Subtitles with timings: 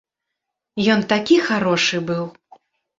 [0.95, 2.25] Ён такі харошы быў.